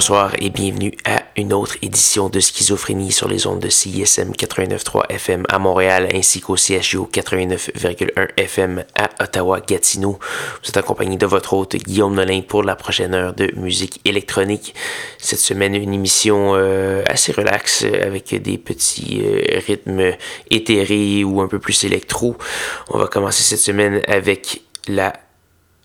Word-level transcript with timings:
Bonsoir 0.00 0.32
et 0.38 0.48
bienvenue 0.48 0.96
à 1.04 1.24
une 1.36 1.52
autre 1.52 1.76
édition 1.82 2.30
de 2.30 2.40
Schizophrénie 2.40 3.12
sur 3.12 3.28
les 3.28 3.46
ondes 3.46 3.60
de 3.60 3.68
CISM 3.68 4.32
89.3 4.32 5.02
FM 5.10 5.44
à 5.50 5.58
Montréal 5.58 6.08
ainsi 6.14 6.40
qu'au 6.40 6.56
CHU 6.56 7.00
89.1 7.12 8.28
FM 8.38 8.82
à 8.94 9.10
Ottawa-Gatineau. 9.22 10.18
Vous 10.62 10.68
êtes 10.70 10.78
accompagné 10.78 11.18
de 11.18 11.26
votre 11.26 11.52
hôte 11.52 11.76
Guillaume 11.76 12.14
Nolin 12.14 12.40
pour 12.40 12.62
la 12.62 12.76
prochaine 12.76 13.12
heure 13.12 13.34
de 13.34 13.52
musique 13.56 14.00
électronique. 14.06 14.74
Cette 15.18 15.38
semaine, 15.38 15.74
une 15.74 15.92
émission 15.92 16.54
euh, 16.54 17.02
assez 17.06 17.32
relaxe 17.32 17.84
avec 17.84 18.34
des 18.40 18.56
petits 18.56 19.20
euh, 19.22 19.60
rythmes 19.66 20.12
éthérés 20.50 21.24
ou 21.24 21.42
un 21.42 21.46
peu 21.46 21.58
plus 21.58 21.84
électro. 21.84 22.38
On 22.88 22.96
va 22.96 23.06
commencer 23.06 23.42
cette 23.42 23.60
semaine 23.60 24.00
avec 24.08 24.62
la 24.88 25.12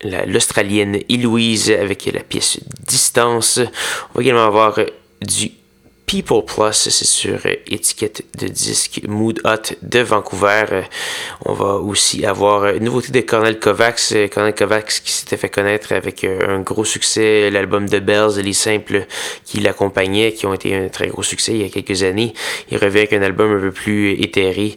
l'Australienne 0.02 0.98
Eloise 1.08 1.70
avec 1.70 2.06
la 2.12 2.22
pièce 2.22 2.60
Distance. 2.86 3.58
On 3.58 4.18
va 4.18 4.22
également 4.22 4.46
avoir 4.46 4.78
du 5.22 5.52
People 6.06 6.44
Plus, 6.44 6.72
c'est 6.72 7.04
sur 7.04 7.40
étiquette 7.66 8.24
de 8.38 8.46
disque 8.46 9.00
Mood 9.08 9.40
Hot 9.44 9.74
de 9.82 9.98
Vancouver. 9.98 10.82
On 11.44 11.52
va 11.52 11.74
aussi 11.74 12.24
avoir 12.24 12.66
une 12.68 12.84
nouveauté 12.84 13.10
de 13.10 13.20
Cornel 13.22 13.58
Kovacs. 13.58 14.14
Cornel 14.32 14.54
Kovacs 14.54 15.00
qui 15.04 15.10
s'était 15.10 15.36
fait 15.36 15.48
connaître 15.48 15.92
avec 15.92 16.22
un 16.22 16.60
gros 16.60 16.84
succès, 16.84 17.50
l'album 17.50 17.88
de 17.88 17.98
Bells, 17.98 18.40
les 18.40 18.52
simples 18.52 19.06
qui 19.44 19.58
l'accompagnaient, 19.58 20.32
qui 20.32 20.46
ont 20.46 20.54
été 20.54 20.76
un 20.76 20.88
très 20.88 21.08
gros 21.08 21.24
succès 21.24 21.54
il 21.54 21.62
y 21.62 21.64
a 21.64 21.70
quelques 21.70 22.04
années. 22.04 22.34
Il 22.70 22.78
revient 22.78 22.98
avec 22.98 23.12
un 23.12 23.22
album 23.22 23.56
un 23.56 23.60
peu 23.60 23.72
plus 23.72 24.12
éthéré. 24.12 24.76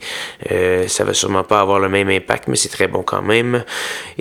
Euh, 0.51 0.87
ça 0.87 1.03
va 1.03 1.13
sûrement 1.13 1.43
pas 1.43 1.59
avoir 1.59 1.79
le 1.79 1.89
même 1.89 2.09
impact, 2.09 2.47
mais 2.47 2.55
c'est 2.55 2.69
très 2.69 2.87
bon 2.87 3.03
quand 3.03 3.21
même. 3.21 3.63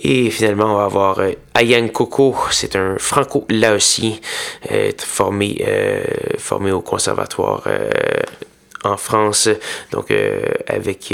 Et 0.03 0.29
finalement, 0.29 0.75
on 0.75 0.77
va 0.77 0.85
avoir 0.85 1.21
Ayang 1.59 1.89
Coco. 1.91 2.37
C'est 2.53 2.77
un 2.77 2.97
franco-laotien 2.99 4.13
euh, 4.71 4.93
formé, 4.97 5.61
euh, 5.67 6.05
formé 6.39 6.71
au 6.71 6.81
conservatoire 6.81 7.65
euh, 7.67 7.91
en 8.85 8.97
France, 8.97 9.49
donc 9.91 10.13
avec 10.69 11.13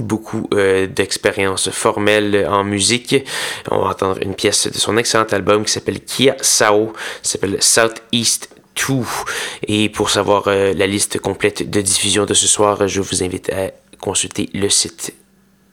beaucoup 0.00 0.48
d'expérience 0.50 1.70
formelle 1.70 2.48
en 2.50 2.64
musique. 2.64 3.14
On 3.70 3.82
va 3.82 3.90
entendre 3.90 4.18
une 4.22 4.34
pièce 4.34 4.66
de 4.66 4.76
son 4.76 4.96
excellent 4.96 5.26
album 5.30 5.64
qui 5.64 5.70
s'appelle 5.70 6.00
Kia 6.00 6.34
Sao, 6.40 6.92
s'appelle 7.22 7.62
Southeast 7.62 8.48
2. 8.88 8.94
Et 9.68 9.88
pour 9.88 10.10
savoir 10.10 10.48
la 10.48 10.86
liste 10.88 11.20
complète 11.20 11.70
de 11.70 11.80
diffusion 11.80 12.26
de 12.26 12.34
ce 12.34 12.48
soir, 12.48 12.88
je 12.88 13.00
vous 13.00 13.22
invite 13.22 13.50
à 13.50 13.70
consulter 14.00 14.50
le 14.52 14.68
site 14.68 15.14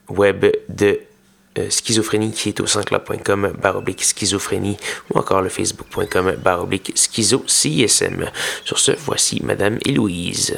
web 0.08 0.46
de 0.70 1.00
euh, 1.60 1.70
schizophrénie 1.70 2.32
qui 2.32 2.50
est 2.50 2.60
au 2.60 2.68
sansclub.com 2.68 3.54
baroblique 3.62 4.04
schizophrénie 4.04 4.78
ou 5.14 5.20
encore 5.20 5.42
le 5.42 5.50
facebook.com 5.50 6.36
baroblique 6.44 6.94
schizo 6.96 7.40
CSM. 7.48 8.30
Sur 8.66 8.80
ce, 8.80 8.92
voici 9.06 9.42
Madame 9.44 9.78
Héloïse. 9.86 10.56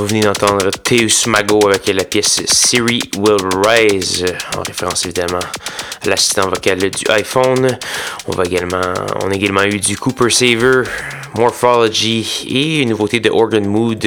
Vous 0.00 0.06
venez 0.06 0.22
d'entendre 0.22 0.70
Teus 0.82 1.26
Mago 1.26 1.60
avec 1.68 1.86
la 1.88 2.04
pièce 2.04 2.42
Siri 2.46 3.00
Will 3.18 3.36
Rise, 3.62 4.24
en 4.56 4.62
référence 4.62 5.04
évidemment 5.04 5.40
à 6.02 6.08
l'assistant 6.08 6.48
vocal 6.48 6.78
du 6.78 7.04
iPhone. 7.10 7.78
On, 8.26 8.32
va 8.32 8.44
également, 8.44 8.80
on 9.22 9.30
a 9.30 9.34
également 9.34 9.62
eu 9.64 9.78
du 9.78 9.98
Cooper 9.98 10.30
Saver, 10.30 10.84
Morphology 11.36 12.46
et 12.48 12.80
une 12.80 12.88
nouveauté 12.88 13.20
de 13.20 13.28
Organ 13.28 13.66
Mood, 13.66 14.02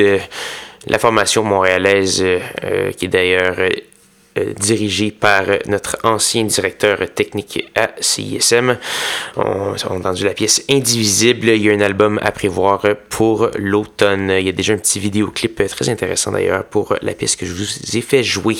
la 0.87 0.97
formation 0.97 1.43
montréalaise 1.43 2.23
euh, 2.23 2.91
qui 2.93 3.05
est 3.05 3.09
d'ailleurs 3.09 3.57
dirigé 4.59 5.11
par 5.11 5.43
notre 5.67 5.97
ancien 6.03 6.43
directeur 6.43 6.99
technique 7.13 7.69
à 7.75 7.91
CISM. 7.99 8.77
On, 9.35 9.73
a 9.73 9.91
entendu 9.91 10.25
la 10.25 10.33
pièce 10.33 10.63
Indivisible. 10.69 11.49
Il 11.49 11.63
y 11.63 11.69
a 11.69 11.73
un 11.73 11.81
album 11.81 12.19
à 12.21 12.31
prévoir 12.31 12.85
pour 13.09 13.49
l'automne. 13.57 14.33
Il 14.39 14.45
y 14.45 14.49
a 14.49 14.53
déjà 14.53 14.73
un 14.73 14.77
petit 14.77 14.99
vidéoclip 14.99 15.67
très 15.67 15.89
intéressant 15.89 16.31
d'ailleurs 16.31 16.63
pour 16.65 16.95
la 17.01 17.13
pièce 17.13 17.35
que 17.35 17.45
je 17.45 17.53
vous 17.53 17.97
ai 17.97 18.01
fait 18.01 18.23
jouer. 18.23 18.57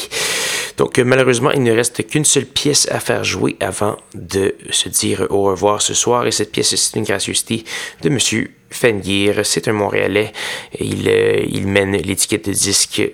Donc 0.77 0.97
malheureusement, 0.99 1.51
il 1.51 1.63
ne 1.63 1.71
reste 1.71 2.07
qu'une 2.07 2.25
seule 2.25 2.45
pièce 2.45 2.87
à 2.91 2.99
faire 2.99 3.23
jouer 3.23 3.55
avant 3.59 3.97
de 4.13 4.55
se 4.69 4.89
dire 4.89 5.27
au 5.29 5.43
revoir 5.43 5.81
ce 5.81 5.93
soir. 5.93 6.25
Et 6.25 6.31
cette 6.31 6.51
pièce, 6.51 6.75
c'est 6.75 6.97
une 6.97 7.05
gracieuseté 7.05 7.63
de 8.01 8.09
Monsieur 8.09 8.51
Fengier. 8.69 9.33
C'est 9.43 9.67
un 9.67 9.73
Montréalais. 9.73 10.31
Il, 10.79 11.07
euh, 11.07 11.43
il 11.47 11.67
mène 11.67 11.95
l'étiquette 11.95 12.47
de 12.47 12.53
disque 12.53 12.99
euh, 12.99 13.09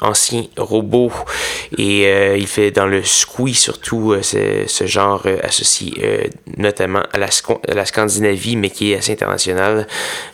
ancien 0.00 0.44
robot 0.56 1.10
et 1.76 2.06
euh, 2.06 2.36
il 2.36 2.46
fait 2.46 2.70
dans 2.70 2.86
le 2.86 3.02
squee 3.02 3.54
surtout 3.54 4.12
euh, 4.12 4.22
ce, 4.22 4.86
genre 4.86 5.26
associé 5.42 6.30
notamment 6.56 7.02
à 7.12 7.18
la, 7.18 7.28
la, 7.68 7.84
Scandinavie 7.84 8.56
mais 8.56 8.70
qui 8.70 8.92
est 8.92 8.96
assez 8.96 9.12
international. 9.12 9.86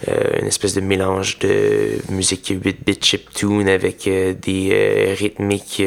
Une 0.06 0.46
espèce 0.46 0.74
de 0.74 0.80
mélange 0.80 1.38
de 1.38 1.90
musique 2.10 2.52
8-bit 2.52 3.04
chiptune 3.04 3.68
avec 3.68 4.04
des 4.04 5.14
rythmiques 5.18 5.82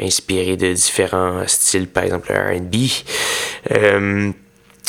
inspirées 0.00 0.56
de 0.56 0.72
différents 0.72 1.42
styles 1.46 1.88
par 1.88 2.04
exemple 2.04 2.32
le 2.32 2.56
R&B 2.56 4.32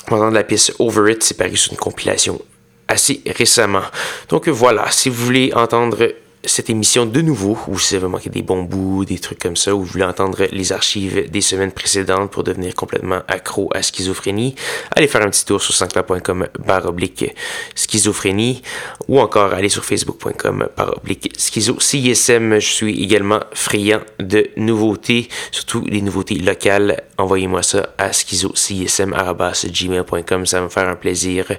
pendant 0.07 0.29
la 0.29 0.43
pièce 0.43 0.71
Over 0.79 1.11
It 1.13 1.23
c'est 1.23 1.37
paru 1.37 1.57
sur 1.57 1.71
une 1.71 1.79
compilation 1.79 2.39
assez 2.87 3.21
récemment. 3.25 3.83
Donc 4.29 4.47
voilà 4.47 4.91
si 4.91 5.09
vous 5.09 5.25
voulez 5.25 5.51
entendre 5.53 6.13
cette 6.45 6.69
émission 6.69 7.05
de 7.05 7.21
nouveau, 7.21 7.57
ou 7.67 7.79
si 7.79 7.97
vous 7.97 8.09
manqué 8.09 8.29
des 8.29 8.41
bons 8.41 8.63
bouts, 8.63 9.05
des 9.05 9.19
trucs 9.19 9.39
comme 9.39 9.55
ça, 9.55 9.73
ou 9.73 9.79
vous 9.79 9.85
voulez 9.85 10.03
entendre 10.03 10.45
les 10.51 10.73
archives 10.73 11.29
des 11.29 11.39
semaines 11.41 11.71
précédentes 11.71 12.31
pour 12.31 12.43
devenir 12.43 12.75
complètement 12.75 13.21
accro 13.27 13.69
à 13.73 13.81
schizophrénie, 13.81 14.55
allez 14.91 15.07
faire 15.07 15.21
un 15.21 15.29
petit 15.29 15.45
tour 15.45 15.61
sur 15.61 15.73
sanscloud.com 15.73 16.49
barre 16.59 16.87
oblique 16.87 17.33
schizophrénie, 17.75 18.61
ou 19.07 19.21
encore 19.21 19.53
allez 19.53 19.69
sur 19.69 19.85
facebook.com 19.85 20.67
barre 20.75 20.97
oblique 20.97 21.31
schizo. 21.37 21.79
CISM, 21.79 22.59
je 22.59 22.67
suis 22.67 23.01
également 23.01 23.39
friand 23.53 24.01
de 24.19 24.49
nouveautés, 24.57 25.29
surtout 25.51 25.85
les 25.85 26.01
nouveautés 26.01 26.35
locales. 26.35 27.03
Envoyez-moi 27.17 27.63
ça 27.63 27.93
à 27.97 28.11
schizocism.gmail.com, 28.11 30.45
ça 30.45 30.59
va 30.59 30.65
me 30.65 30.69
faire 30.69 30.89
un 30.89 30.95
plaisir 30.95 31.53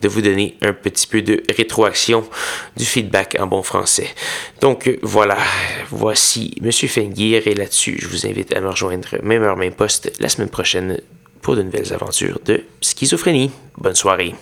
de 0.00 0.08
vous 0.08 0.22
donner 0.22 0.56
un 0.62 0.72
petit 0.72 1.08
peu 1.08 1.22
de 1.22 1.42
rétroaction, 1.56 2.24
du 2.76 2.84
feedback 2.84 3.36
en 3.40 3.46
bon 3.46 3.62
français. 3.62 4.08
Donc 4.60 4.90
voilà, 5.02 5.36
voici 5.90 6.54
Monsieur 6.60 6.88
Fenguir 6.88 7.46
et 7.46 7.54
là-dessus, 7.54 7.98
je 8.00 8.08
vous 8.08 8.26
invite 8.26 8.54
à 8.54 8.60
me 8.60 8.68
rejoindre 8.68 9.08
même 9.22 9.42
heure, 9.42 9.56
même 9.56 9.72
poste 9.72 10.12
la 10.20 10.28
semaine 10.28 10.50
prochaine 10.50 11.00
pour 11.42 11.56
de 11.56 11.62
nouvelles 11.62 11.92
aventures 11.92 12.40
de 12.44 12.64
schizophrénie. 12.80 13.50
Bonne 13.76 13.94
soirée. 13.94 14.34